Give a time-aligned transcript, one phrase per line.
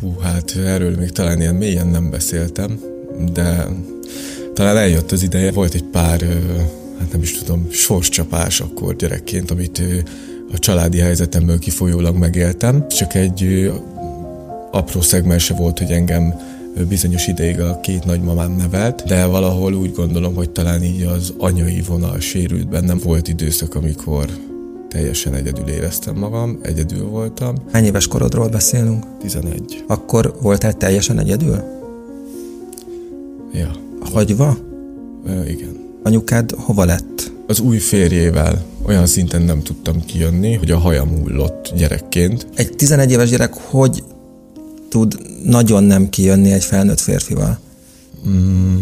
[0.00, 2.80] Fú, hát erről még talán ilyen mélyen nem beszéltem,
[3.32, 3.66] de
[4.54, 5.52] talán eljött az ideje.
[5.52, 6.20] Volt egy pár,
[6.98, 9.82] hát nem is tudom, sorscsapás akkor gyerekként, amit
[10.52, 12.88] a családi helyzetemből kifolyólag megéltem.
[12.88, 13.72] Csak egy
[14.70, 16.34] apró szegmense volt, hogy engem
[16.88, 21.82] bizonyos ideig a két nagymamám nevelt, de valahol úgy gondolom, hogy talán így az anyai
[21.86, 22.98] vonal sérült bennem.
[23.02, 24.26] Volt időszak, amikor
[24.88, 27.54] teljesen egyedül éreztem magam, egyedül voltam.
[27.72, 29.04] Hány éves korodról beszélünk?
[29.20, 29.84] 11.
[29.86, 31.62] Akkor voltál teljesen egyedül?
[33.52, 33.70] Ja.
[34.12, 34.56] Hagyva?
[35.26, 35.76] Ö, igen.
[36.02, 37.32] Anyukád hova lett?
[37.46, 42.46] Az új férjével olyan szinten nem tudtam kijönni, hogy a hajam hullott gyerekként.
[42.54, 44.04] Egy 11 éves gyerek hogy
[44.88, 47.58] tud nagyon nem kijönni egy felnőtt férfival?
[48.28, 48.76] Mm.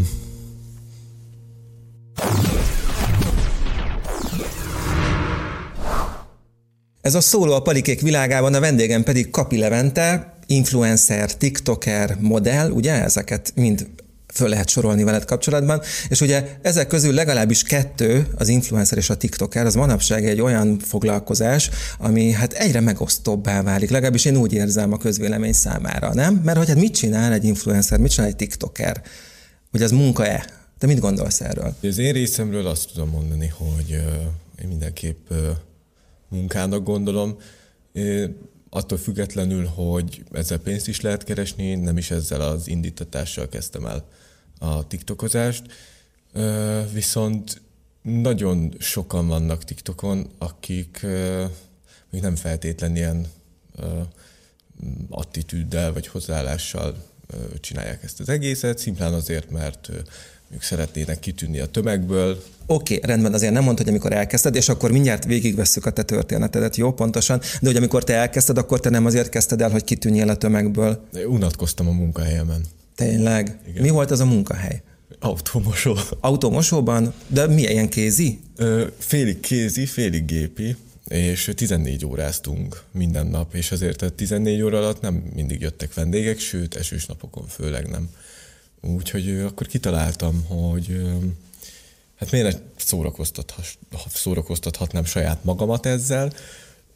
[7.06, 13.02] Ez a szóló a palikék világában, a vendégem pedig Kapi Levente, influencer, tiktoker, modell, ugye
[13.02, 13.86] ezeket mind
[14.34, 19.16] föl lehet sorolni veled kapcsolatban, és ugye ezek közül legalábbis kettő, az influencer és a
[19.16, 24.92] tiktoker, az manapság egy olyan foglalkozás, ami hát egyre megosztóbbá válik, legalábbis én úgy érzem
[24.92, 26.34] a közvélemény számára, nem?
[26.44, 29.02] Mert hogy hát mit csinál egy influencer, mit csinál egy tiktoker?
[29.70, 30.46] Hogy az munka-e?
[30.78, 31.74] Te mit gondolsz erről?
[31.82, 33.90] Az én részemről azt tudom mondani, hogy
[34.62, 35.30] én mindenképp
[36.28, 37.38] munkának gondolom,
[38.70, 44.08] attól függetlenül, hogy ezzel pénzt is lehet keresni, nem is ezzel az indítatással kezdtem el
[44.58, 45.62] a tiktokozást,
[46.92, 47.60] viszont
[48.02, 51.06] nagyon sokan vannak TikTokon, akik
[52.10, 53.26] még nem feltétlenül ilyen
[55.08, 57.04] attitűddel vagy hozzáállással
[57.60, 59.90] csinálják ezt az egészet, szimplán azért, mert
[60.50, 62.42] ők szeretnének kitűnni a tömegből.
[62.66, 66.02] Oké, okay, rendben, azért nem mondta, hogy amikor elkezdted, és akkor mindjárt végigvesszük a te
[66.02, 69.84] történetedet, jó, pontosan, de hogy amikor te elkezdted, akkor te nem azért kezdted el, hogy
[69.84, 71.08] kitűnjél a tömegből.
[71.26, 72.60] Unatkoztam a munkahelyemen.
[72.94, 73.58] Tényleg?
[73.68, 73.82] Igen.
[73.82, 74.82] Mi volt az a munkahely?
[75.20, 75.96] Automosó.
[76.20, 77.12] Automosóban?
[77.26, 78.40] De milyen ilyen kézi?
[78.56, 80.76] Ö, félig kézi, félig gépi,
[81.08, 86.38] és 14 óráztunk minden nap, és azért a 14 óra alatt nem mindig jöttek vendégek,
[86.38, 88.08] sőt, esős napokon főleg nem.
[88.80, 91.02] Úgyhogy akkor kitaláltam, hogy
[92.16, 92.58] hát miért ne
[94.12, 96.32] szórakoztathatnám saját magamat ezzel,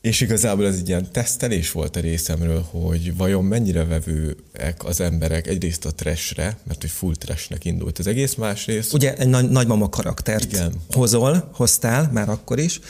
[0.00, 5.46] és igazából ez egy ilyen tesztelés volt a részemről, hogy vajon mennyire vevőek az emberek
[5.46, 8.92] egyrészt a trashre, mert hogy full trashnek indult az egész, másrészt.
[8.92, 10.72] Ugye egy nagy, nagymama karaktert Igen.
[10.90, 12.80] hozol, hoztál már akkor is.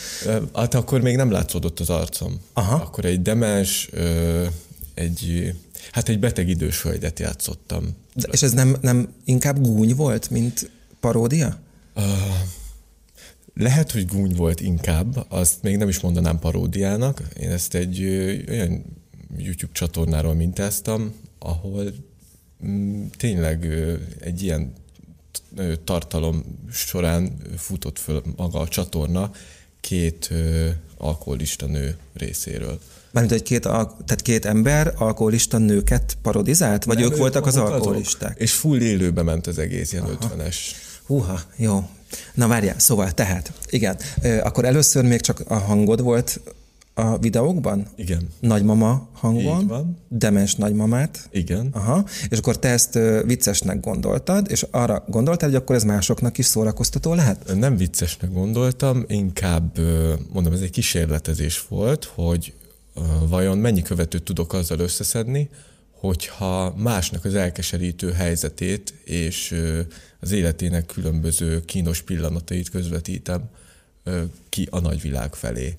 [0.54, 2.40] Hát akkor még nem látszódott az arcom.
[2.52, 2.74] Aha.
[2.74, 3.90] Akkor egy demens,
[4.94, 5.52] egy,
[5.92, 7.96] hát egy beteg idős hölgyet játszottam.
[8.14, 10.70] De, és ez nem, nem inkább gúny volt, mint
[11.00, 11.58] paródia?
[11.94, 12.02] Uh,
[13.54, 17.22] lehet, hogy gúny volt inkább, azt még nem is mondanám paródiának.
[17.40, 18.04] Én ezt egy
[18.48, 18.84] olyan
[19.36, 21.94] YouTube csatornáról mintáztam, ahol
[22.66, 23.68] mm, tényleg
[24.20, 24.72] egy ilyen
[25.84, 29.30] tartalom során futott föl maga a csatorna
[29.80, 30.30] két
[30.96, 32.80] alkoholista nő részéről.
[33.10, 36.84] Mármint, hogy két, tehát két ember alkoholista nőket parodizált?
[36.84, 38.38] Vagy Nem, ők voltak az alkoholisták?
[38.38, 40.34] És full élőbe ment az egész, ilyen Aha.
[40.36, 40.56] 50-es.
[41.10, 41.88] Húha, jó.
[42.34, 43.96] Na várjál, szóval tehát, igen,
[44.42, 46.40] akkor először még csak a hangod volt
[46.94, 47.86] a videókban?
[47.96, 48.28] Igen.
[48.40, 49.60] Nagymama hangon?
[49.60, 49.98] Így van.
[50.08, 51.28] Demens nagymamát?
[51.30, 51.68] Igen.
[51.72, 52.04] Aha.
[52.28, 57.14] És akkor te ezt viccesnek gondoltad, és arra gondoltad, hogy akkor ez másoknak is szórakoztató
[57.14, 57.54] lehet?
[57.56, 59.78] Nem viccesnek gondoltam, inkább,
[60.32, 62.54] mondom, ez egy kísérletezés volt, hogy
[63.28, 65.48] vajon mennyi követőt tudok azzal összeszedni,
[66.00, 69.56] hogyha másnak az elkeserítő helyzetét és
[70.20, 73.50] az életének különböző kínos pillanatait közvetítem
[74.48, 75.76] ki a nagyvilág felé.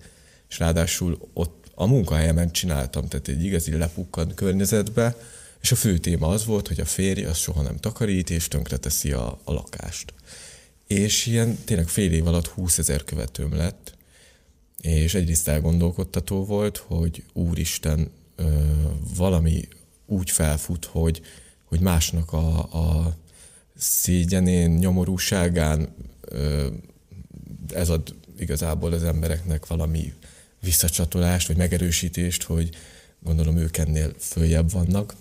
[0.50, 5.16] És ráadásul ott a munkahelyemen csináltam, tehát egy igazi lepukkant környezetbe,
[5.62, 9.12] és a fő téma az volt, hogy a férj az soha nem takarít, és tönkreteszi
[9.12, 10.14] a, a lakást.
[10.88, 13.94] És ilyen tényleg fél év alatt 20 ezer követőm lett,
[14.81, 18.12] és egyrészt elgondolkodtató volt, hogy úristen,
[19.16, 19.68] valami
[20.12, 21.22] úgy felfut, hogy,
[21.66, 23.16] hogy másnak a, a
[23.78, 25.96] szégyenén, nyomorúságán
[27.74, 30.13] ez ad igazából az embereknek valami
[30.60, 32.69] visszacsatolást, vagy megerősítést, hogy
[33.24, 35.16] gondolom ők ennél följebb vannak.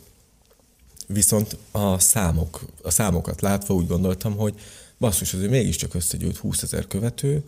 [1.06, 4.54] Viszont a számok, a számokat látva úgy gondoltam, hogy
[4.98, 7.44] basszus, azért mégiscsak összegyűlt 20 ezer követő,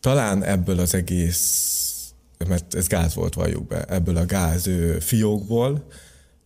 [0.00, 1.82] talán ebből az egész,
[2.48, 4.70] mert ez gáz volt, valljuk be, ebből a gáz
[5.00, 5.86] fiókból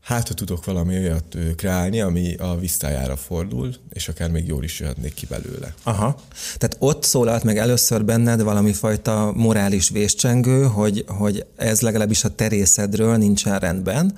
[0.03, 4.81] hát ha tudok valami olyat kreálni, ami a visztájára fordul, és akár még jól is
[4.81, 5.75] jöhetnék ki belőle.
[5.83, 6.17] Aha.
[6.57, 12.35] Tehát ott szólalt meg először benned valami fajta morális véscsengő, hogy, hogy ez legalábbis a
[12.35, 14.17] terészedről nincsen rendben,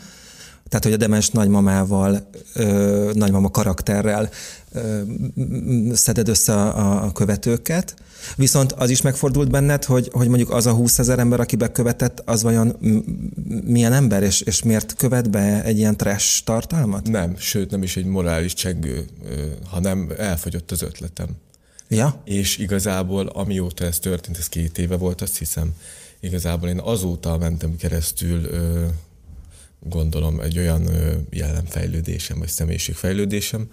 [0.70, 4.30] Tehát, hogy a demens nagymamával, ö, nagymama karakterrel
[4.72, 5.00] ö,
[5.92, 7.94] szeded össze a, a követőket,
[8.36, 12.22] viszont az is megfordult benned, hogy, hogy mondjuk az a 20 ezer ember, aki bekövetett,
[12.24, 12.76] az vajon
[13.64, 17.08] milyen ember, és, és miért követ be egy ilyen trash tartalmat?
[17.08, 19.06] Nem, sőt nem is egy morális csengő,
[19.70, 21.28] hanem elfogyott az ötletem.
[21.88, 22.22] Ja?
[22.24, 25.72] És igazából amióta ez történt, ez két éve volt, azt hiszem,
[26.20, 28.48] igazából én azóta mentem keresztül
[29.80, 30.88] gondolom egy olyan
[31.30, 33.68] jelenfejlődésem, vagy személyiségfejlődésem,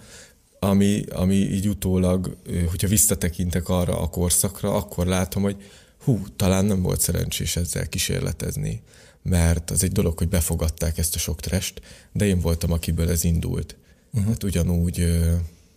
[0.58, 5.56] ami, ami így utólag, hogyha visszatekintek arra a korszakra, akkor látom, hogy
[6.04, 8.82] hú, talán nem volt szerencsés ezzel kísérletezni,
[9.22, 11.80] mert az egy dolog, hogy befogadták ezt a sok trest,
[12.12, 13.76] de én voltam, akiből ez indult.
[14.12, 14.30] Uh-huh.
[14.30, 15.20] Hát ugyanúgy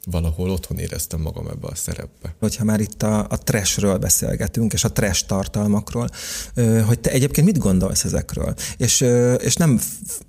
[0.05, 2.35] valahol otthon éreztem magam ebbe a szerepbe.
[2.39, 6.09] Hogyha már itt a, a trashről beszélgetünk, és a trash tartalmakról,
[6.85, 8.53] hogy te egyébként mit gondolsz ezekről?
[8.77, 9.05] És,
[9.37, 9.79] és nem,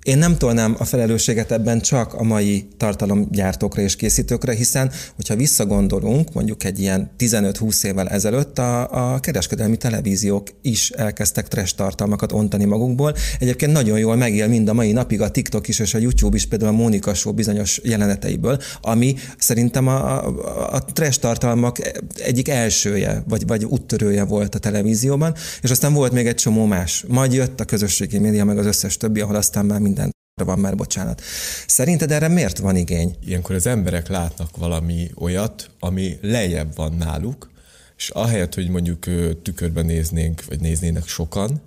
[0.03, 6.33] én nem tolnám a felelősséget ebben csak a mai tartalomgyártókra és készítőkre, hiszen hogyha visszagondolunk,
[6.33, 12.65] mondjuk egy ilyen 15-20 évvel ezelőtt a, a kereskedelmi televíziók is elkezdtek trash tartalmakat ontani
[12.65, 13.15] magukból.
[13.39, 16.45] Egyébként nagyon jól megél mind a mai napig a TikTok is és a YouTube is
[16.45, 21.77] például a Mónika Show bizonyos jeleneteiből, ami szerint szerintem a, a, a trash tartalmak
[22.17, 27.05] egyik elsője, vagy, vagy úttörője volt a televízióban, és aztán volt még egy csomó más.
[27.07, 30.11] Majd jött a közösségi média, meg az összes többi, ahol aztán már minden
[30.43, 31.21] van már, bocsánat.
[31.67, 33.15] Szerinted erre miért van igény?
[33.25, 37.49] Ilyenkor az emberek látnak valami olyat, ami lejjebb van náluk,
[37.97, 39.05] és ahelyett, hogy mondjuk
[39.43, 41.61] tükörben néznénk, vagy néznének sokan,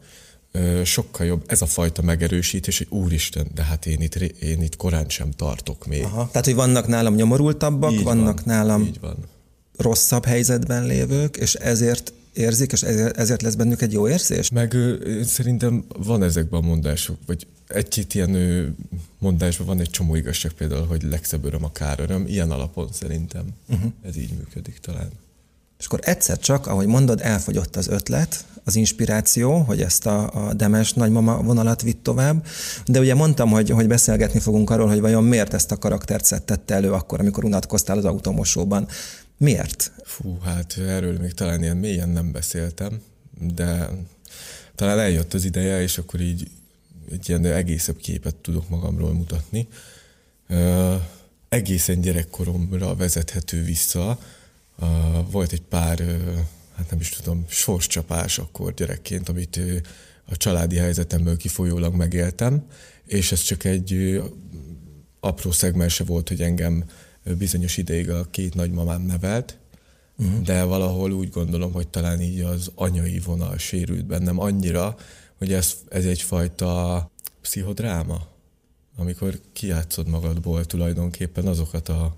[0.84, 5.08] sokkal jobb ez a fajta megerősítés, hogy úristen, de hát én itt, én itt korán
[5.08, 6.02] sem tartok még.
[6.02, 9.16] Aha, tehát, hogy vannak nálam nyomorultabbak, így vannak van, nálam így van.
[9.76, 14.50] rosszabb helyzetben lévők, és ezért érzik, és ezért lesz bennük egy jó érzés?
[14.50, 18.66] Meg ö, szerintem van ezekben a mondások, vagy egy-két ilyen ö,
[19.18, 23.44] mondásban van egy csomó igazság, például, hogy legszebb öröm a kár öröm, ilyen alapon szerintem
[23.68, 23.92] uh-huh.
[24.02, 25.10] ez így működik talán.
[25.78, 30.54] És akkor egyszer csak, ahogy mondod, elfogyott az ötlet, az inspiráció, hogy ezt a, a
[30.54, 32.46] Demes nagymama vonalat vitt tovább.
[32.86, 36.74] De ugye mondtam, hogy, hogy beszélgetni fogunk arról, hogy vajon miért ezt a karaktert szedtette
[36.74, 38.88] elő akkor, amikor unatkoztál az automosóban.
[39.36, 39.92] Miért?
[40.04, 43.02] Fú, hát erről még talán ilyen mélyen nem beszéltem,
[43.54, 43.88] de
[44.74, 46.50] talán eljött az ideje, és akkor így
[47.10, 49.68] egy ilyen egészebb képet tudok magamról mutatni.
[50.48, 50.94] Uh,
[51.48, 54.18] egészen gyerekkoromra vezethető vissza,
[55.30, 55.98] volt egy pár,
[56.76, 59.60] hát nem is tudom, sorscsapás akkor gyerekként, amit
[60.24, 62.66] a családi helyzetemből kifolyólag megéltem,
[63.06, 64.20] és ez csak egy
[65.20, 66.84] apró szegmense volt, hogy engem
[67.38, 69.58] bizonyos ideig a két nagymamám nevelt,
[70.16, 70.40] uh-huh.
[70.40, 74.96] de valahol úgy gondolom, hogy talán így az anyai vonal sérült bennem annyira,
[75.38, 78.26] hogy ez, ez egyfajta pszichodráma,
[78.96, 82.16] amikor kiátszod magadból tulajdonképpen azokat a,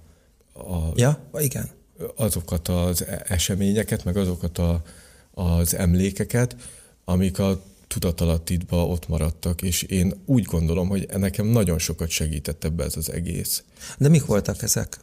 [0.52, 1.77] a ja, igen
[2.16, 4.82] azokat az e- eseményeket, meg azokat a,
[5.30, 6.56] az emlékeket,
[7.04, 12.84] amik a tudatalattidba ott maradtak, és én úgy gondolom, hogy nekem nagyon sokat segített ebbe
[12.84, 13.62] ez az egész.
[13.98, 14.98] De mik voltak ezek?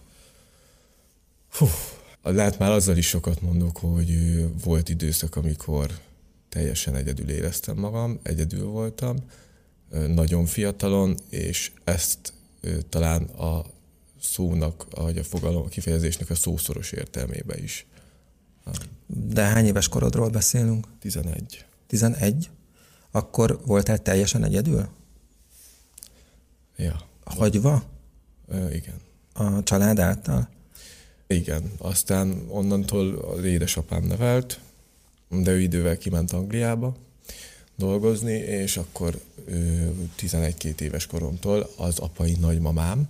[1.50, 1.68] Hú,
[2.24, 6.00] lehet már azzal is sokat mondok, hogy volt időszak, amikor
[6.50, 9.16] teljesen egyedül éreztem magam, egyedül voltam,
[10.08, 12.34] nagyon fiatalon, és ezt
[12.90, 13.66] talán a
[14.32, 17.86] szónak, vagy a fogalom, a kifejezésnek a szószoros értelmébe is.
[19.08, 20.88] De hány éves korodról beszélünk?
[21.00, 21.66] 11.
[21.88, 22.50] 11?
[23.12, 24.88] Akkor voltál teljesen egyedül?
[26.76, 27.02] Ja.
[27.24, 27.84] Hagyva?
[28.48, 29.00] Ö, igen.
[29.34, 30.50] A család által?
[31.28, 31.72] Igen.
[31.78, 34.60] Aztán onnantól az édesapám nevelt,
[35.30, 36.96] de ő idővel kiment Angliába
[37.76, 39.22] dolgozni, és akkor
[40.18, 43.10] 11-2 éves koromtól az apai nagymamám,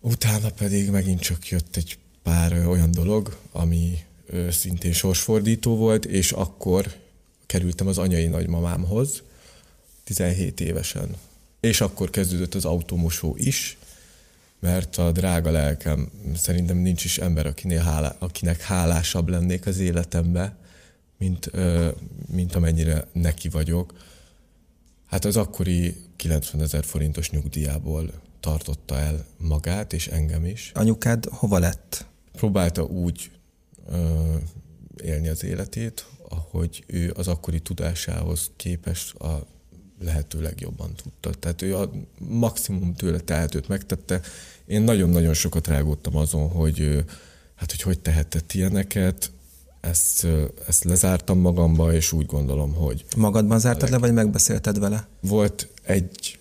[0.00, 3.98] Utána pedig megint csak jött egy pár olyan dolog, ami
[4.50, 6.94] szintén sorsfordító volt, és akkor
[7.46, 9.22] kerültem az anyai nagymamámhoz,
[10.04, 11.16] 17 évesen.
[11.60, 13.78] És akkor kezdődött az automosó is,
[14.60, 20.56] mert a drága lelkem, szerintem nincs is ember, akinél hálá, akinek hálásabb lennék az életembe,
[21.18, 21.50] mint,
[22.32, 23.94] mint amennyire neki vagyok.
[25.06, 30.70] Hát az akkori 90 ezer forintos nyugdíjából tartotta el magát, és engem is.
[30.74, 32.06] Anyukád hova lett?
[32.32, 33.30] Próbálta úgy
[33.92, 34.34] ö,
[35.02, 39.46] élni az életét, ahogy ő az akkori tudásához képest a
[40.04, 41.30] lehető legjobban tudta.
[41.30, 44.20] Tehát ő a maximum tőle tehetőt megtette.
[44.66, 47.04] Én nagyon-nagyon sokat rágódtam azon, hogy
[47.54, 49.30] hát hogy hogy tehetett ilyeneket,
[49.80, 50.26] ezt,
[50.68, 53.04] ezt lezártam magamba, és úgy gondolom, hogy...
[53.16, 55.08] Magadban zártad le, vagy megbeszélted vele?
[55.20, 56.39] Volt egy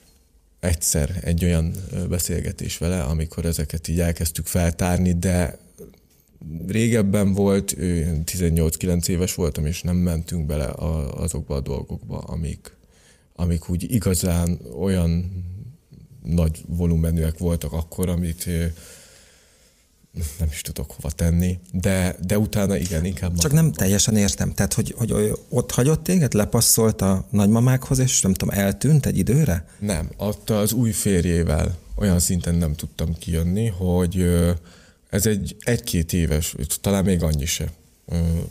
[0.60, 1.74] egyszer egy olyan
[2.10, 5.58] beszélgetés vele, amikor ezeket így elkezdtük feltárni, de
[6.68, 10.66] régebben volt, 18-9 éves voltam, és nem mentünk bele
[11.16, 12.75] azokba a dolgokba, amik,
[13.36, 15.32] amik úgy igazán olyan
[16.24, 18.50] nagy volumenűek voltak akkor, amit
[20.39, 23.38] nem is tudok hova tenni, de, de utána igen, inkább...
[23.38, 28.34] Csak nem teljesen értem, tehát hogy, hogy ott hagyott téged, lepasszolt a nagymamákhoz, és nem
[28.34, 29.66] tudom, eltűnt egy időre?
[29.80, 34.25] Nem, ott az új férjével olyan szinten nem tudtam kijönni, hogy
[35.10, 37.72] ez egy egy-két éves, talán még annyi se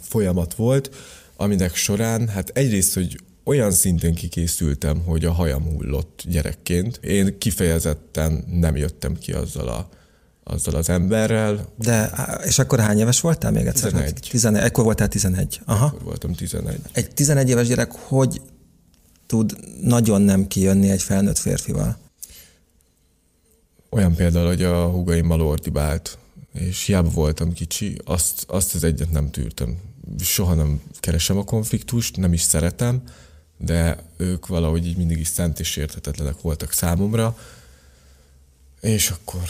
[0.01, 0.95] folyamat volt,
[1.37, 6.97] aminek során, hát egyrészt, hogy olyan szinten kikészültem, hogy a hajam hullott gyerekként.
[7.03, 9.89] Én kifejezetten nem jöttem ki azzal a
[10.49, 11.69] azzal az emberrel.
[11.77, 12.11] De,
[12.47, 13.91] és akkor hány éves voltál még egyszer?
[13.91, 14.29] 11.
[14.31, 14.63] 11.
[14.63, 15.61] Ekkor voltál 11.
[15.65, 15.85] Aha.
[15.85, 16.81] Akkor voltam 11.
[16.93, 18.41] Egy 11 éves gyerek hogy
[19.27, 21.99] tud nagyon nem kijönni egy felnőtt férfival?
[23.91, 26.19] Olyan például, hogy a húgaimmal ordibált,
[26.53, 29.77] és hiába voltam kicsi, azt, azt az egyet nem tűrtem.
[30.21, 33.03] Soha nem keresem a konfliktust, nem is szeretem,
[33.59, 37.37] de ők valahogy így mindig is szent és érthetetlenek voltak számomra,
[38.81, 39.43] és akkor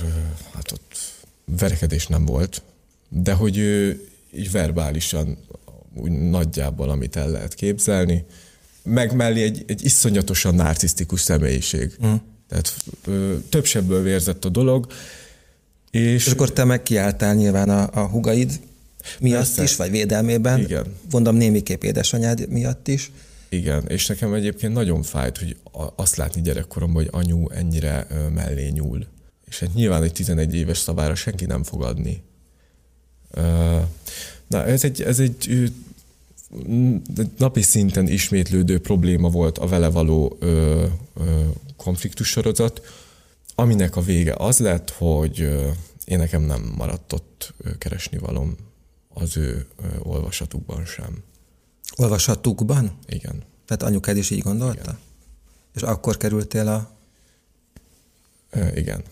[0.55, 0.97] hát ott
[1.45, 2.63] verekedés nem volt,
[3.09, 3.57] de hogy
[4.33, 5.39] így verbálisan
[5.95, 8.25] úgy nagyjából, amit el lehet képzelni,
[8.83, 11.93] meg mellé egy, egy iszonyatosan narcisztikus személyiség.
[12.07, 12.15] Mm.
[12.49, 14.87] Tehát ö, több sebből vérzett a dolog.
[15.91, 18.61] És, és akkor te meg kiálltál nyilván a, a hugaid
[19.21, 19.63] miatt Persze.
[19.63, 20.61] is, vagy védelmében.
[20.61, 20.87] Igen.
[21.11, 23.11] Mondom némiképp édesanyád miatt is.
[23.49, 25.57] Igen, és nekem egyébként nagyon fájt, hogy
[25.97, 29.07] azt látni gyerekkoromban, hogy anyu ennyire mellé nyúl.
[29.49, 32.23] És hát nyilván egy 11 éves szabára senki nem fog adni.
[34.47, 35.73] Na, ez egy, ez egy
[37.39, 41.45] napi szinten ismétlődő probléma volt a vele való ö, ö,
[41.77, 42.81] konfliktus sorozat,
[43.55, 45.71] aminek a vége az lett, hogy ö,
[46.05, 48.57] én nekem nem maradt ott keresni valom
[49.09, 51.23] az ő ö, olvasatukban sem.
[51.97, 52.99] Olvasatukban?
[53.07, 53.43] Igen.
[53.67, 54.81] Tehát anyukád is így gondolta?
[54.81, 54.99] Igen.
[55.75, 56.91] És akkor kerültél a...
[58.51, 59.03] Ö, igen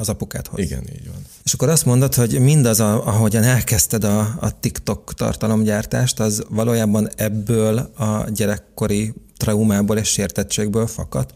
[0.00, 0.60] az apukádhoz.
[0.60, 1.24] Igen, így van.
[1.44, 7.08] És akkor azt mondod, hogy mindaz, a, ahogyan elkezdted a, a TikTok tartalomgyártást, az valójában
[7.16, 11.34] ebből a gyerekkori traumából és sértettségből fakad?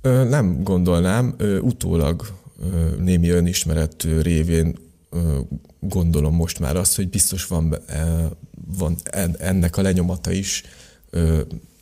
[0.00, 2.26] Ö, nem gondolnám, ö, utólag
[2.62, 4.78] ö, némi önismeret révén
[5.10, 5.38] ö,
[5.80, 8.28] gondolom most már azt, hogy biztos van, e,
[8.76, 8.96] van
[9.38, 10.62] ennek a lenyomata is
[11.10, 11.40] ö,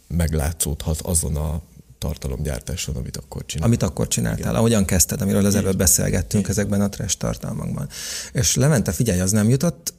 [0.08, 1.60] meglátszódhat azon a
[1.98, 3.66] tartalomgyártáson, amit akkor csináltál.
[3.66, 4.54] Amit akkor csináltál, Igen.
[4.54, 6.50] ahogyan kezdted, amiről az előbb beszélgettünk Igen.
[6.56, 7.88] ezekben a trash tartalmakban.
[8.32, 9.94] És Levente, figyelj, az nem jutott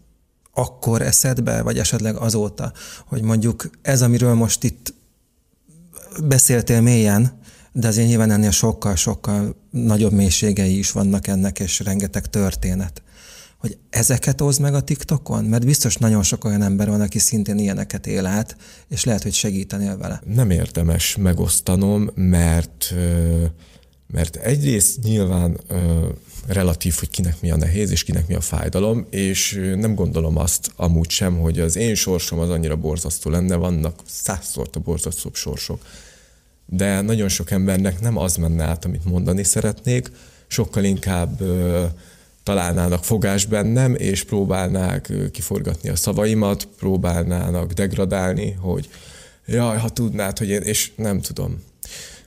[0.53, 2.73] akkor eszedbe, vagy esetleg azóta,
[3.05, 4.93] hogy mondjuk ez, amiről most itt
[6.23, 7.39] beszéltél mélyen,
[7.71, 13.01] de azért nyilván ennél sokkal-sokkal nagyobb mélységei is vannak ennek, és rengeteg történet
[13.59, 15.45] hogy ezeket hozd meg a TikTokon?
[15.45, 18.55] Mert biztos nagyon sok olyan ember van, aki szintén ilyeneket él át,
[18.87, 20.21] és lehet, hogy segítenél vele.
[20.25, 22.93] Nem érdemes megosztanom, mert,
[24.07, 25.59] mert egyrészt nyilván
[26.47, 30.71] relatív, hogy kinek mi a nehéz, és kinek mi a fájdalom, és nem gondolom azt
[30.75, 35.81] amúgy sem, hogy az én sorsom az annyira borzasztó lenne, vannak százszort a borzasztóbb sorsok.
[36.65, 40.11] De nagyon sok embernek nem az menne át, amit mondani szeretnék,
[40.47, 41.41] sokkal inkább
[42.49, 48.89] találnának fogás bennem, és próbálnák kiforgatni a szavaimat, próbálnának degradálni, hogy
[49.45, 51.63] jaj, ha tudnád, hogy én, és nem tudom.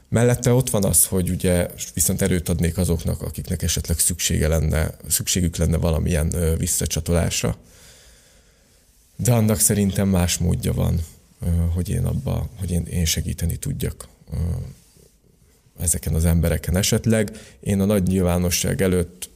[0.08, 5.56] Mellette ott van az, hogy ugye viszont erőt adnék azoknak, akiknek esetleg szüksége lenne, szükségük
[5.56, 7.56] lenne valamilyen visszacsatolásra.
[9.16, 11.00] De annak szerintem más módja van,
[11.74, 14.08] hogy én abba, hogy én, én segíteni tudjak
[15.80, 17.30] ezeken az embereken esetleg.
[17.60, 19.30] Én a nagy nyilvánosság előtt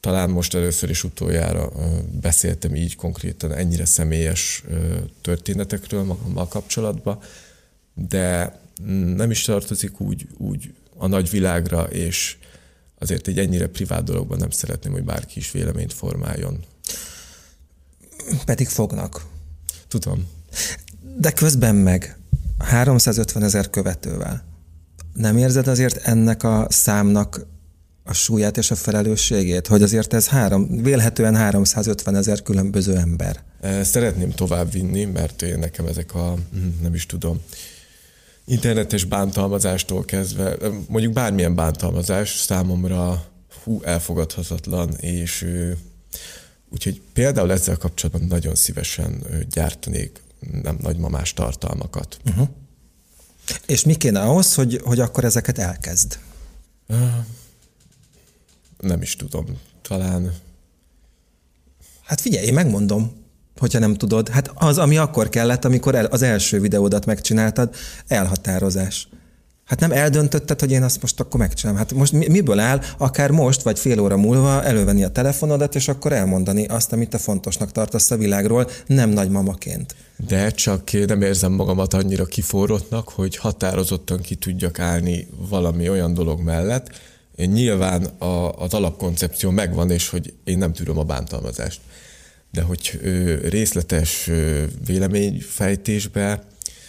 [0.00, 1.72] talán most először is utoljára
[2.20, 4.64] beszéltem így konkrétan ennyire személyes
[5.22, 7.18] történetekről magammal kapcsolatban,
[7.94, 8.58] de
[9.16, 12.36] nem is tartozik úgy, úgy a nagy világra, és
[12.98, 16.64] azért egy ennyire privát dologban nem szeretném, hogy bárki is véleményt formáljon.
[18.44, 19.26] Pedig fognak.
[19.88, 20.28] Tudom.
[21.16, 22.18] De közben meg
[22.58, 24.44] 350 ezer követővel.
[25.14, 27.46] Nem érzed azért ennek a számnak
[28.08, 33.42] a súlyát és a felelősségét, hogy azért ez három, vélhetően 350 ezer különböző ember.
[33.82, 37.40] Szeretném tovább vinni, mert én nekem ezek a, hm, nem is tudom,
[38.44, 40.56] internetes bántalmazástól kezdve,
[40.88, 43.24] mondjuk bármilyen bántalmazás számomra
[43.64, 45.46] hú, elfogadhatatlan, és
[46.70, 50.22] úgyhogy például ezzel kapcsolatban nagyon szívesen gyártanék
[50.62, 52.18] nem nagymamás tartalmakat.
[52.26, 52.48] Uh-huh.
[53.66, 56.18] És mi kéne ahhoz, hogy, hogy akkor ezeket elkezd?
[58.78, 59.44] Nem is tudom.
[59.82, 60.32] Talán...
[62.04, 63.12] Hát figyelj, én megmondom,
[63.58, 64.28] hogyha nem tudod.
[64.28, 67.74] Hát az, ami akkor kellett, amikor el, az első videódat megcsináltad,
[68.06, 69.08] elhatározás.
[69.68, 71.78] Hát nem eldöntötted, hogy én azt most akkor megcsinálom.
[71.78, 76.12] Hát most miből áll, akár most, vagy fél óra múlva elővenni a telefonodat, és akkor
[76.12, 79.94] elmondani azt, amit te fontosnak tartasz a világról, nem nagymamaként.
[80.16, 86.40] De csak nem érzem magamat annyira kiforrottnak, hogy határozottan ki tudjak állni valami olyan dolog
[86.40, 86.90] mellett.
[87.46, 91.80] Nyilván a, az alapkoncepció megvan, és hogy én nem tudom a bántalmazást.
[92.50, 96.42] De hogy ö, részletes ö, véleményfejtésbe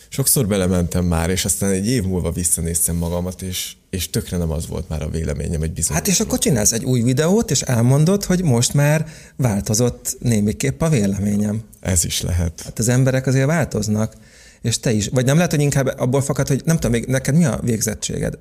[0.10, 4.68] sokszor belementem már, és aztán egy év múlva visszanéztem magamat, és, és tökre nem az
[4.68, 5.98] volt már a véleményem, egy bizonyos.
[5.98, 10.90] Hát és akkor csinálsz egy új videót, és elmondod, hogy most már változott némiképp a
[10.90, 11.64] véleményem.
[11.80, 12.62] Ez is lehet.
[12.62, 14.14] Hát az emberek azért változnak.
[14.62, 15.08] És te is.
[15.08, 18.38] Vagy nem lehet, hogy inkább abból fakad, hogy nem tudom, még neked mi a végzettséged?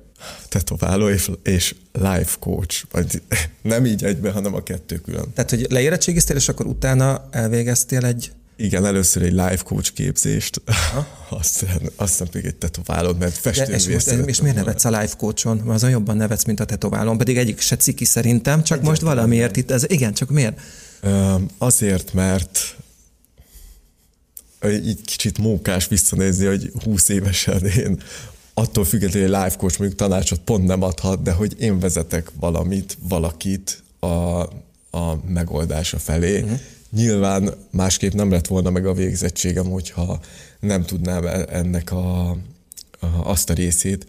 [0.49, 2.83] Tetováló és, és life coach.
[2.91, 3.21] Vagy
[3.61, 5.33] nem így egyben, hanem a kettő külön.
[5.33, 10.61] Tehát, hogy leérettségiztél, és akkor utána elvégeztél egy igen, először egy life coach képzést,
[11.29, 15.59] aztán, aztán még egy tetoválót, mert festőművész és, most, és miért nevetsz a life coachon?
[15.59, 19.57] Azon jobban nevetsz, mint a tetoválón, pedig egyik se ciki szerintem, csak Egyet most valamiért
[19.57, 20.59] itt, ez igen, csak miért?
[21.57, 22.75] Azért, mert
[24.65, 28.01] így kicsit mókás visszanézni, hogy 20 évesen én
[28.53, 32.97] attól függetlenül, hogy life coach mondjuk tanácsot pont nem adhat, de hogy én vezetek valamit,
[33.01, 34.07] valakit a,
[34.97, 36.59] a megoldása felé, uh-huh
[36.91, 40.19] Nyilván másképp nem lett volna meg a végzettségem, hogyha
[40.59, 42.37] nem tudnám e- ennek a, a,
[43.23, 44.05] azt a részét,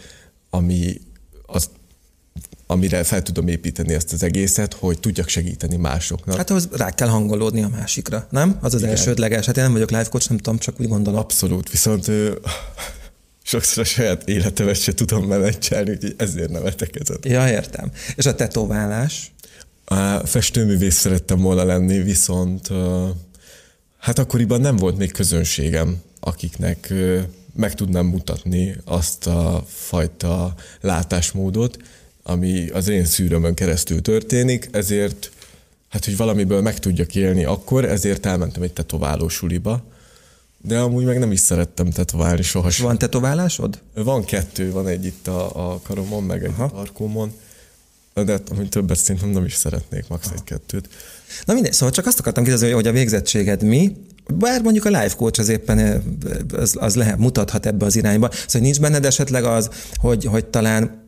[0.50, 1.00] ami
[1.47, 1.71] az,
[2.71, 6.37] amire fel tudom építeni ezt az egészet, hogy tudjak segíteni másoknak.
[6.37, 8.59] Hát ahhoz rá kell hangolódni a másikra, nem?
[8.61, 8.93] Az az Igen.
[8.93, 9.47] elsődleges.
[9.47, 11.21] Hát én nem vagyok life coach, nem tudom, csak úgy gondolom.
[11.21, 12.11] Abszolút, viszont
[13.43, 17.19] sokszor a saját életemet se tudom menedzselni, úgyhogy ezért nevetek ezen.
[17.23, 17.91] Ja, értem.
[18.17, 19.33] És a tetoválás?
[20.25, 22.69] Festőművész szerettem volna lenni, viszont
[23.99, 26.93] hát akkoriban nem volt még közönségem, akiknek
[27.54, 31.76] meg tudnám mutatni azt a fajta látásmódot,
[32.23, 35.30] ami az én szűrömön keresztül történik, ezért
[35.89, 39.85] hát, hogy valamiből meg tudjak élni akkor, ezért elmentem egy tetováló suliba,
[40.63, 42.87] de amúgy meg nem is szerettem tetoválni sohasem.
[42.87, 43.78] Van tetoválásod?
[43.95, 46.65] Van kettő, van egy itt a, a karomon, meg egy Aha.
[46.65, 47.33] a tarkómon
[48.25, 50.30] de amit többet szerintem nem is szeretnék, max.
[50.35, 50.89] egy kettőt.
[51.45, 53.97] Na mindegy, szóval csak azt akartam kérdezni, hogy a végzettséged mi,
[54.35, 56.02] bár mondjuk a life coach az éppen
[56.52, 58.30] az, az lehet, mutathat ebbe az irányba.
[58.33, 61.00] Szóval nincs benned esetleg az, hogy, hogy talán,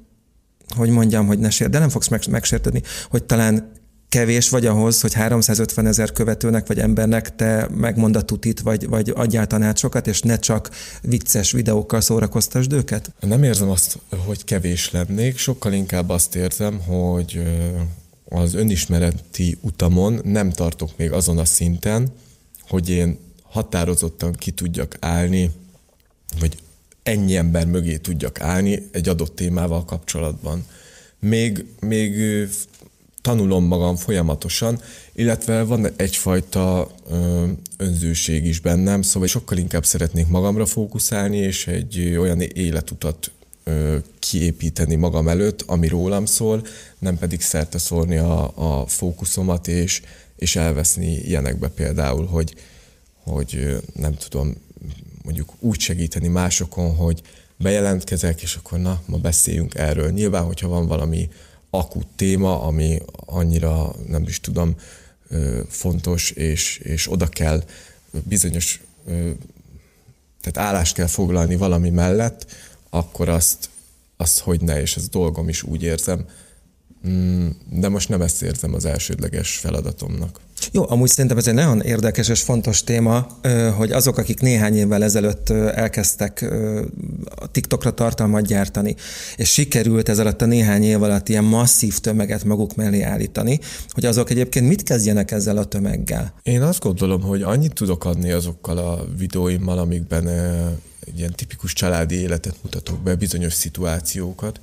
[0.74, 3.72] hogy mondjam, hogy ne sér, de nem fogsz megsértődni, hogy talán
[4.12, 9.12] kevés vagy ahhoz, hogy 350 ezer követőnek vagy embernek te megmond a tutit, vagy, vagy
[9.14, 10.70] adjál tanácsokat, és ne csak
[11.02, 13.12] vicces videókkal szórakoztasd őket?
[13.20, 17.42] Nem érzem azt, hogy kevés lennék, sokkal inkább azt érzem, hogy
[18.28, 22.12] az önismereti utamon nem tartok még azon a szinten,
[22.68, 25.50] hogy én határozottan ki tudjak állni,
[26.40, 26.56] vagy
[27.02, 30.64] ennyi ember mögé tudjak állni egy adott témával kapcsolatban.
[31.18, 32.14] Még, még
[33.20, 34.80] tanulom magam folyamatosan,
[35.12, 42.16] illetve van egyfajta ö, önzőség is bennem, szóval sokkal inkább szeretnék magamra fókuszálni, és egy
[42.18, 43.30] olyan életutat
[43.64, 46.66] ö, kiépíteni magam előtt, ami rólam szól,
[46.98, 50.02] nem pedig szerte szórni a, a fókuszomat, és,
[50.36, 52.54] és elveszni ilyenekbe például, hogy,
[53.24, 54.54] hogy nem tudom,
[55.22, 57.22] mondjuk úgy segíteni másokon, hogy
[57.56, 60.10] bejelentkezek, és akkor na, ma beszéljünk erről.
[60.10, 61.28] Nyilván, hogyha van valami
[61.70, 64.76] akut téma, ami annyira nem is tudom
[65.68, 67.64] fontos, és, és oda kell
[68.10, 68.80] bizonyos,
[70.40, 72.52] tehát állást kell foglalni valami mellett,
[72.90, 73.70] akkor azt,
[74.16, 76.28] azt hogy ne, és ez dolgom is úgy érzem,
[77.08, 80.40] mm, de most nem ezt érzem az elsődleges feladatomnak.
[80.74, 83.26] Jó, amúgy szerintem ez egy nagyon érdekes és fontos téma,
[83.76, 86.52] hogy azok, akik néhány évvel ezelőtt elkezdtek
[87.34, 88.96] a TikTokra tartalmat gyártani,
[89.36, 94.04] és sikerült ez alatt a néhány év alatt ilyen masszív tömeget maguk mellé állítani, hogy
[94.04, 96.34] azok egyébként mit kezdjenek ezzel a tömeggel?
[96.42, 100.28] Én azt gondolom, hogy annyit tudok adni azokkal a videóimmal, amikben
[101.06, 104.60] egy ilyen tipikus családi életet mutatok be, bizonyos szituációkat,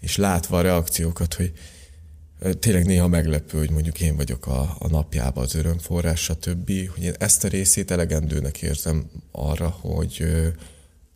[0.00, 1.52] és látva a reakciókat, hogy
[2.58, 7.14] tényleg néha meglepő, hogy mondjuk én vagyok a, a napjában az örömforrás, stb., hogy én
[7.18, 10.24] ezt a részét elegendőnek érzem arra, hogy,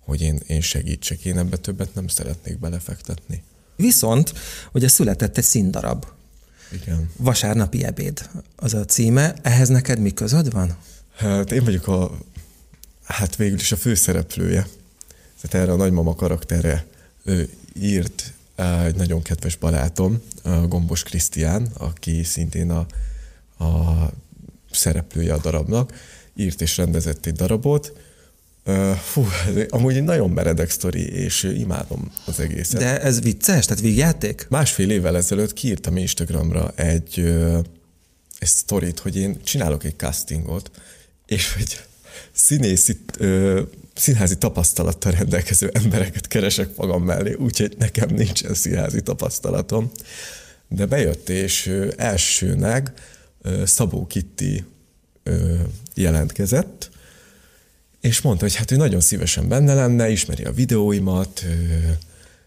[0.01, 1.25] hogy én, én segítsek.
[1.25, 3.43] Én ebbe többet nem szeretnék belefektetni.
[3.77, 4.33] Viszont,
[4.73, 6.07] ugye született egy színdarab.
[6.73, 7.11] Igen.
[7.17, 9.35] Vasárnapi ebéd az a címe.
[9.43, 10.77] Ehhez neked mi közöd van?
[11.17, 12.19] Hát én vagyok a,
[13.05, 14.67] hát végül is a főszereplője.
[15.41, 16.87] Tehát erre a nagymama karakterre
[17.25, 20.23] ő írt egy nagyon kedves barátom,
[20.69, 22.87] Gombos Krisztián, aki szintén a,
[23.65, 24.11] a
[24.71, 25.93] szereplője a darabnak,
[26.37, 27.93] írt és rendezett egy darabot.
[29.03, 29.27] Fú,
[29.69, 32.81] amúgy egy nagyon meredek sztori, és imádom az egészet.
[32.81, 33.67] De ez vicces?
[33.67, 34.47] Tehát vígjáték?
[34.49, 37.19] Másfél évvel ezelőtt kiírtam Instagramra egy,
[38.39, 40.71] egy sztorit, hogy én csinálok egy castingot,
[41.27, 41.81] és hogy
[42.33, 43.63] színészi, ö,
[43.97, 49.91] színházi tapasztalattal rendelkező embereket keresek magam mellé, úgyhogy nekem nincsen színházi tapasztalatom.
[50.69, 52.93] De bejött, és elsőnek
[53.65, 54.65] Szabó Kitti
[55.95, 56.91] jelentkezett,
[58.01, 61.45] és mondta, hogy hát ő nagyon szívesen benne lenne, ismeri a videóimat,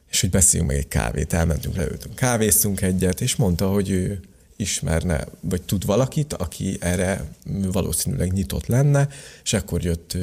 [0.09, 1.33] és hogy beszéljünk meg egy kávét.
[1.33, 4.19] Elmentünk, leültünk, kávéztunk egyet, és mondta, hogy ő
[4.59, 7.25] ismerne, vagy tud valakit, aki erre
[7.71, 9.07] valószínűleg nyitott lenne,
[9.43, 10.17] és akkor jött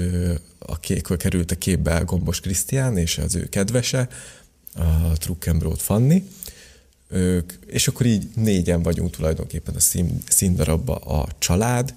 [0.58, 4.08] a kék, került a képbe Gombos Krisztián és az ő kedvese,
[4.74, 6.24] a Truckenbrot Fanni,
[7.08, 11.94] ők, és akkor így négyen vagyunk tulajdonképpen a szín, színdarabba a család,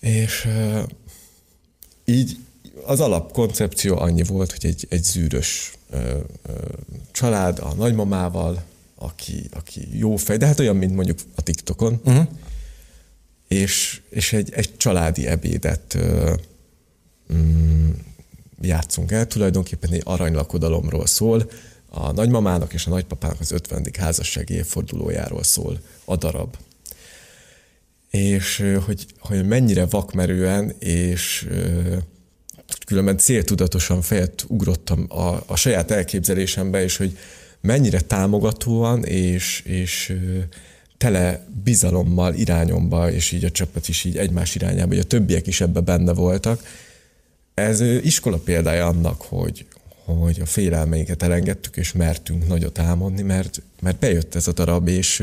[0.00, 0.48] és
[2.04, 2.38] így
[2.84, 6.52] az alapkoncepció annyi volt, hogy egy, egy zűrös ö, ö,
[7.12, 8.64] család a nagymamával,
[9.04, 12.26] aki, aki jó fej, de hát olyan, mint mondjuk a TikTokon, uh-huh.
[13.48, 16.34] és, és egy, egy családi ebédet ö,
[17.34, 17.90] mm,
[18.60, 21.50] játszunk el, tulajdonképpen egy aranylakodalomról szól,
[21.88, 23.86] a nagymamának és a nagypapának az 50.
[23.98, 26.56] házassági évfordulójáról szól a darab.
[28.10, 31.48] És hogy, hogy mennyire vakmerően és
[32.86, 37.18] különben céltudatosan fejet ugrottam a, a saját elképzelésembe, és hogy
[37.64, 40.16] mennyire támogatóan és, és
[40.98, 45.60] tele bizalommal irányomba, és így a csapat is így egymás irányába, hogy a többiek is
[45.60, 46.62] ebbe benne voltak.
[47.54, 49.66] Ez iskola példája annak, hogy,
[50.04, 55.22] hogy a félelmeinket elengedtük, és mertünk nagyot álmodni, mert, mert bejött ez a darab, és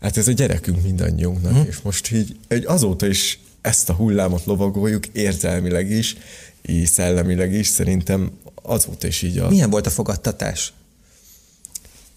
[0.00, 1.66] hát ez a gyerekünk mindannyiunknak, hmm.
[1.68, 6.16] és most így egy azóta is ezt a hullámot lovagoljuk érzelmileg is,
[6.62, 9.48] és szellemileg is, szerintem azóta is így a...
[9.48, 10.72] Milyen volt a fogadtatás?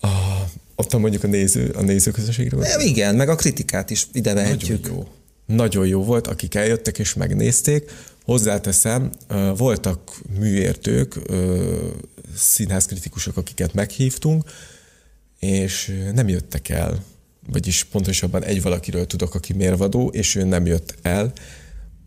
[0.08, 2.58] A, ott mondjuk a, néző, a nézőközönségre?
[2.58, 4.82] Nem, igen, meg a kritikát is ide vehetjük.
[4.82, 5.08] Nagyon jó.
[5.56, 7.92] Nagyon jó volt, akik eljöttek és megnézték.
[8.24, 9.12] Hozzáteszem,
[9.58, 10.00] voltak
[10.40, 11.20] műértők,
[12.36, 14.44] színházkritikusok, akiket meghívtunk,
[15.40, 17.04] és nem jöttek el
[17.52, 21.34] vagyis pontosabban egy valakiről tudok, aki mérvadó, és ő nem jött el.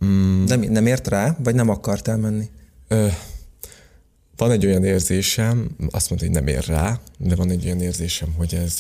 [0.05, 0.45] Mm.
[0.45, 2.49] Nem, nem ért rá, vagy nem akart elmenni?
[2.89, 3.07] Ö,
[4.41, 8.33] van egy olyan érzésem, azt mondta, hogy nem ér rá, de van egy olyan érzésem,
[8.37, 8.79] hogy ez,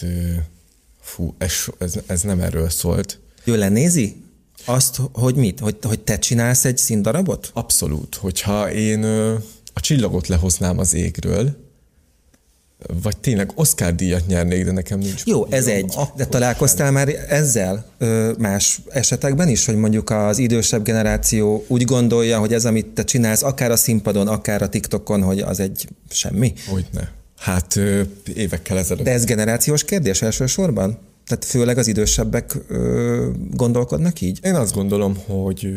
[1.00, 3.18] fú, ez, ez, ez nem erről szólt.
[3.44, 4.16] Ő lenézi?
[4.64, 5.60] Azt, hogy mit?
[5.60, 7.50] Hogy, hogy te csinálsz egy színdarabot?
[7.54, 8.14] Abszolút.
[8.14, 9.04] Hogyha én
[9.72, 11.69] a csillagot lehoznám az égről,
[13.02, 15.24] vagy tényleg Oscar díjat nyernék, de nekem nincs.
[15.24, 15.94] Jó, ez jó, egy.
[16.16, 22.38] De találkoztál már ezzel ö, más esetekben is, hogy mondjuk az idősebb generáció úgy gondolja,
[22.38, 26.52] hogy ez, amit te csinálsz, akár a színpadon, akár a TikTokon, hogy az egy semmi?
[26.68, 27.12] Hogyne.
[27.38, 28.00] Hát ö,
[28.34, 29.04] évekkel ezelőtt.
[29.04, 30.98] De ez generációs kérdés elsősorban?
[31.26, 34.38] Tehát főleg az idősebbek ö, gondolkodnak így?
[34.42, 35.68] Én azt gondolom, hogy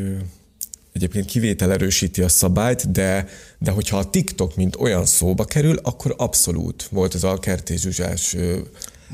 [0.94, 3.28] egyébként kivétel erősíti a szabályt, de,
[3.58, 8.36] de hogyha a TikTok mint olyan szóba kerül, akkor abszolút volt az a Kertész Zsuzsás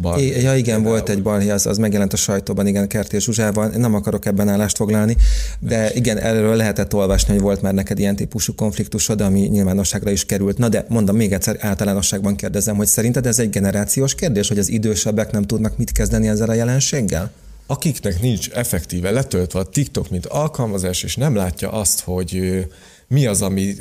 [0.02, 0.42] Balhé.
[0.42, 3.68] Ja, igen, volt egy balhé, az, az megjelent a sajtóban, igen, Kertész Zsuzsával.
[3.68, 5.15] Nem akarok ebben állást foglalni,
[5.60, 10.26] de igen, erről lehetett olvasni, hogy volt már neked ilyen típusú konfliktusod, ami nyilvánosságra is
[10.26, 10.58] került.
[10.58, 14.70] Na de mondom, még egyszer általánosságban kérdezem, hogy szerinted ez egy generációs kérdés, hogy az
[14.70, 17.32] idősebbek nem tudnak mit kezdeni ezzel a jelenséggel?
[17.70, 22.66] Akiknek nincs effektíve letöltve a TikTok, mint alkalmazás, és nem látja azt, hogy
[23.08, 23.76] mi az, ami,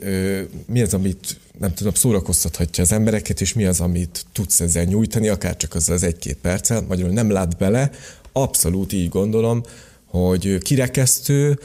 [0.67, 5.29] mi az, amit nem tudom, szórakoztathatja az embereket, és mi az, amit tudsz ezzel nyújtani,
[5.29, 7.91] akár csak az az egy-két perccel, magyarul nem lát bele,
[8.33, 9.63] abszolút így gondolom,
[10.05, 11.59] hogy kirekesztő,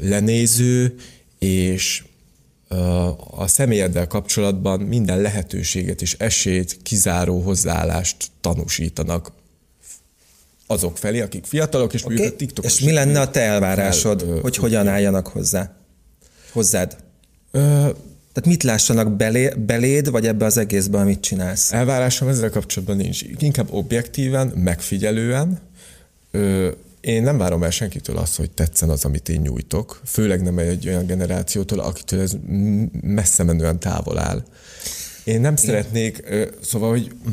[0.00, 0.94] lenéző,
[1.38, 2.04] és
[3.30, 9.32] a személyeddel kapcsolatban minden lehetőséget és esélyt kizáró hozzáállást tanúsítanak
[10.70, 12.14] azok felé, akik fiatalok, és okay.
[12.14, 12.72] mondjuk a TikTokos.
[12.72, 15.76] És mi lenne a te elvárásod, fel, hogy hogyan álljanak hozzá?
[16.52, 16.96] Hozzád?
[17.50, 17.58] Ö,
[18.32, 21.72] Tehát mit lássanak belé, beléd, vagy ebbe az egészbe, amit csinálsz?
[21.72, 23.22] Elvárásom ezzel kapcsolatban nincs.
[23.38, 25.58] Inkább objektíven, megfigyelően.
[26.30, 26.68] Ö,
[27.00, 30.00] én nem várom el senkitől azt, hogy tetszen az, amit én nyújtok.
[30.04, 32.32] Főleg nem egy olyan generációtól, akitől ez
[33.00, 34.44] messze menően távol áll.
[35.24, 35.56] Én nem én...
[35.56, 36.22] szeretnék,
[36.62, 37.30] szóval, hogy hm,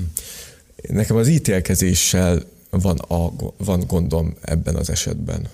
[0.93, 5.47] nekem az ítélkezéssel van, a, van gondom ebben az esetben.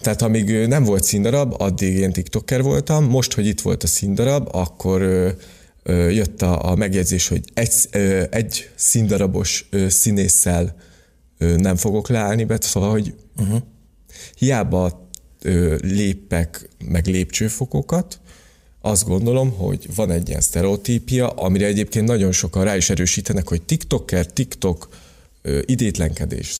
[0.00, 4.48] Tehát amíg nem volt színdarab, addig én TikToker voltam, most, hogy itt volt a színdarab,
[4.52, 5.02] akkor
[6.08, 7.72] jött a, a megjegyzés, hogy egy,
[8.30, 10.76] egy színdarabos színésszel
[11.38, 13.60] nem fogok leállni be, szóval, hogy uh-huh.
[14.38, 15.08] hiába
[15.82, 18.20] lépek meg lépcsőfokokat,
[18.80, 23.62] azt gondolom, hogy van egy ilyen sztereotípia, amire egyébként nagyon sokan rá is erősítenek, hogy
[23.62, 24.88] TikToker, TikTok,
[25.66, 26.56] idétlenkedés.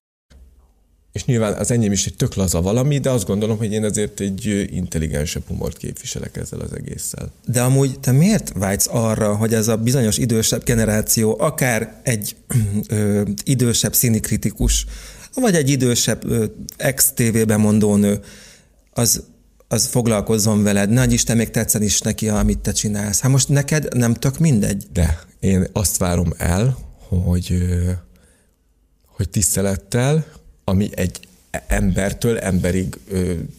[1.13, 4.21] És nyilván az enyém is egy tök laza valami, de azt gondolom, hogy én azért
[4.21, 7.33] egy intelligensebb humort képviselek ezzel az egésszel.
[7.47, 12.37] De amúgy te miért vágysz arra, hogy ez a bizonyos idősebb generáció, akár egy
[12.89, 14.87] ö, idősebb színikritikus,
[15.35, 16.25] vagy egy idősebb
[16.77, 17.53] ex-TV
[17.97, 18.21] nő,
[18.93, 19.23] az
[19.69, 23.21] az foglalkozzon veled, nagy Isten még tetszen is neki, amit te csinálsz.
[23.21, 24.87] Hát most neked nem tök mindegy?
[24.93, 27.65] De én azt várom el, hogy,
[29.17, 30.27] hogy tisztelettel,
[30.65, 31.21] ami egy
[31.67, 32.97] embertől emberig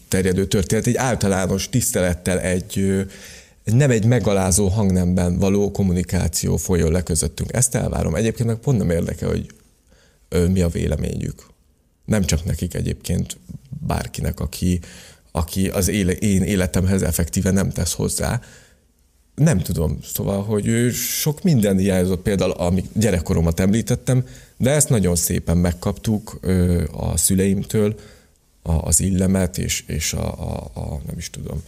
[0.08, 3.04] terjedő történet, egy általános tisztelettel egy,
[3.64, 7.52] nem egy megalázó hangnemben való kommunikáció folyjon le közöttünk.
[7.52, 8.14] Ezt elvárom.
[8.14, 9.46] Egyébként meg pont nem érdekel, hogy
[10.50, 11.46] mi a véleményük.
[12.04, 13.36] Nem csak nekik egyébként,
[13.86, 14.80] bárkinek, aki,
[15.32, 18.40] aki az éle, én életemhez effektíve nem tesz hozzá.
[19.34, 24.24] Nem tudom, szóval, hogy ő sok minden hiányzott, például amik gyerekkoromat említettem,
[24.58, 26.40] de ezt nagyon szépen megkaptuk
[26.92, 27.94] a szüleimtől,
[28.62, 31.62] az illemet és, és a, a, a, nem is tudom,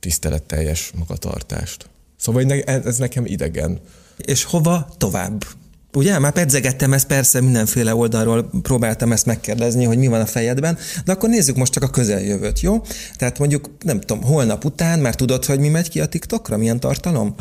[0.00, 1.88] tiszteletteljes magatartást.
[2.16, 3.80] Szóval ez nekem idegen.
[4.16, 5.44] És hova tovább?
[5.92, 6.18] Ugye?
[6.18, 11.12] Már pedzegettem ezt, persze mindenféle oldalról próbáltam ezt megkérdezni, hogy mi van a fejedben, de
[11.12, 12.82] akkor nézzük most csak a közeljövőt, jó?
[13.16, 16.80] Tehát mondjuk, nem tudom, holnap után már tudod, hogy mi megy ki a TikTokra, milyen
[16.80, 17.34] tartalom?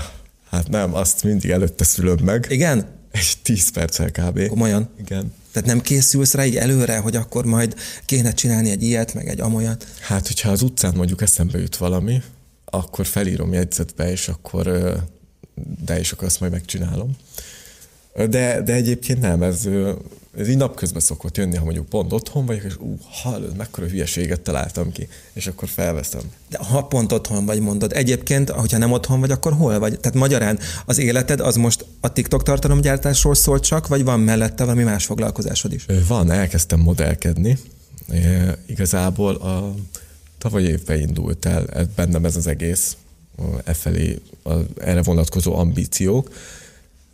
[0.50, 2.46] Hát nem, azt mindig előtte szülöm meg.
[2.50, 3.02] Igen?
[3.14, 4.48] Egy tíz perccel kb.
[4.48, 4.90] Komolyan?
[5.00, 5.34] Igen.
[5.52, 9.40] Tehát nem készülsz rá így előre, hogy akkor majd kéne csinálni egy ilyet, meg egy
[9.40, 9.88] amolyat?
[10.00, 12.22] Hát, hogyha az utcán mondjuk eszembe jut valami,
[12.66, 14.64] akkor felírom jegyzetbe, és akkor
[15.86, 17.12] de és akkor azt majd megcsinálom.
[18.16, 19.68] De, de egyébként nem, ez,
[20.38, 24.42] ez így napközben szokott jönni, ha mondjuk pont otthon vagyok, és ú, hallod, mekkora hülyeséget
[24.42, 26.22] találtam ki, és akkor felveszem.
[26.50, 27.94] De ha pont otthon vagy, mondod.
[27.94, 30.00] Egyébként, hogyha nem otthon vagy, akkor hol vagy?
[30.00, 34.84] Tehát magyarán az életed az most a TikTok tartalomgyártásról szól csak, vagy van mellette valami
[34.84, 35.86] más foglalkozásod is?
[36.08, 37.58] Van, elkezdtem modellkedni.
[38.12, 39.76] É, igazából a
[40.38, 42.98] tavaly évben indult el bennem ez az egész,
[43.64, 44.22] e felé,
[44.78, 46.30] erre vonatkozó ambíciók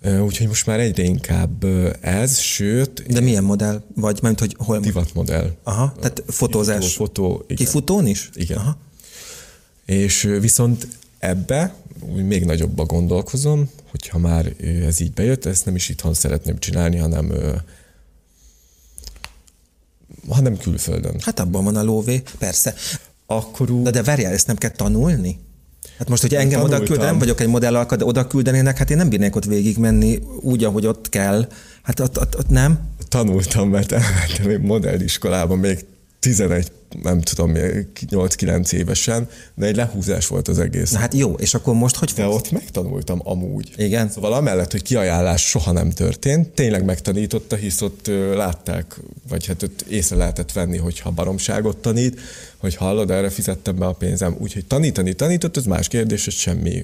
[0.03, 1.63] Úgyhogy most már egyre inkább
[2.01, 3.03] ez, sőt...
[3.07, 4.19] De milyen modell vagy?
[4.21, 4.81] Mert hogy hol?
[5.13, 5.51] modell.
[5.63, 6.93] Aha, tehát fotózás.
[6.93, 7.65] Fotó, igen.
[7.65, 8.29] Kifutón is?
[8.33, 8.57] Igen.
[8.57, 8.77] Aha.
[9.85, 11.75] És viszont ebbe
[12.15, 17.31] még nagyobba gondolkozom, hogyha már ez így bejött, ezt nem is itthon szeretném csinálni, hanem
[20.29, 21.19] hanem külföldön.
[21.19, 22.73] Hát abban van a lóvé, persze.
[23.25, 25.39] Akkor De, de várjál, ezt nem kell tanulni?
[25.99, 28.97] Hát most, hogyha engem oda küld, nem vagyok egy modellalka, de oda küldenének, hát én
[28.97, 31.47] nem bírnék ott végigmenni úgy, ahogy ott kell.
[31.81, 32.79] Hát ott, ott, ott nem.
[33.07, 35.85] Tanultam, mert elmentem egy modelliskolába még
[36.19, 36.71] 11,
[37.03, 40.91] nem tudom, 8-9 évesen, de egy lehúzás volt az egész.
[40.91, 43.73] Na hát jó, és akkor most hogy De ott megtanultam amúgy.
[43.77, 44.09] Igen.
[44.09, 49.81] Szóval amellett, hogy kiajánlás soha nem történt, tényleg megtanította, hisz ott látták, vagy hát ott
[49.81, 52.19] észre lehetett venni, hogyha baromságot tanít,
[52.57, 54.35] hogy hallod, erre fizettem be a pénzem.
[54.39, 56.83] Úgyhogy tanítani tanított, ez más kérdés, hogy semmi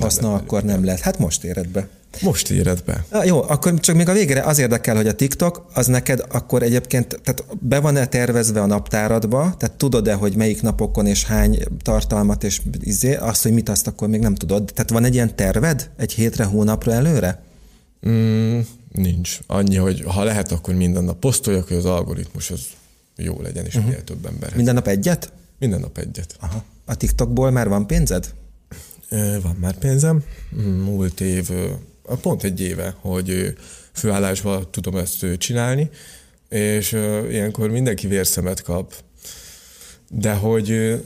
[0.00, 1.00] haszna akkor nem lehet.
[1.00, 1.88] Hát most éred be.
[2.20, 3.04] Most éred be.
[3.10, 6.62] Na, jó, akkor csak még a végére az érdekel, hogy a TikTok, az neked akkor
[6.62, 12.44] egyébként, tehát be van-e tervezve a naptáradba, tehát tudod-e, hogy melyik napokon és hány tartalmat,
[12.44, 14.70] és izé, azt, hogy mit azt akkor még nem tudod.
[14.74, 17.42] Tehát van egy ilyen terved egy hétre, hónapra előre?
[18.08, 18.60] Mm,
[18.92, 19.38] nincs.
[19.46, 22.60] Annyi, hogy ha lehet, akkor minden nap posztoljak, hogy az algoritmus az
[23.16, 23.90] jó legyen, és uh-huh.
[23.90, 24.56] minél több ember.
[24.56, 25.32] Minden nap egyet?
[25.58, 26.36] Minden nap egyet.
[26.40, 26.64] Aha.
[26.84, 28.34] A TikTokból már van pénzed?
[29.42, 30.22] Van már pénzem.
[30.84, 31.50] Múlt év,
[32.16, 33.54] pont egy éve, hogy
[33.92, 35.90] főállásban tudom ezt csinálni,
[36.48, 36.92] és
[37.30, 38.94] ilyenkor mindenki vérszemet kap.
[40.08, 41.00] De hogy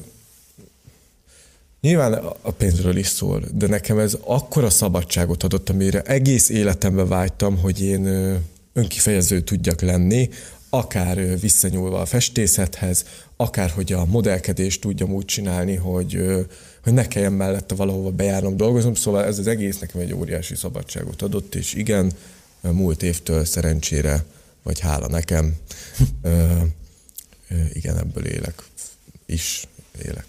[1.81, 7.59] nyilván a pénzről is szól, de nekem ez akkora szabadságot adott, amire egész életemben vágytam,
[7.59, 8.07] hogy én
[8.73, 10.29] önkifejező tudjak lenni,
[10.74, 13.04] akár visszanyúlva a festészethez,
[13.37, 16.20] akár hogy a modellkedést tudjam úgy csinálni, hogy,
[16.82, 21.22] hogy ne kelljen mellette valahova bejárnom, dolgozom, szóval ez az egész nekem egy óriási szabadságot
[21.22, 22.12] adott, és igen,
[22.60, 24.24] múlt évtől szerencsére,
[24.62, 25.56] vagy hála nekem,
[27.72, 28.62] igen, ebből élek,
[29.26, 29.66] is
[30.04, 30.26] élek.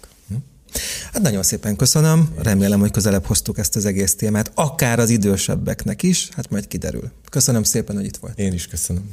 [1.12, 6.02] Hát nagyon szépen köszönöm, remélem, hogy közelebb hoztuk ezt az egész témát, akár az idősebbeknek
[6.02, 7.10] is, hát majd kiderül.
[7.30, 8.38] Köszönöm szépen, hogy itt volt.
[8.38, 9.12] Én is köszönöm.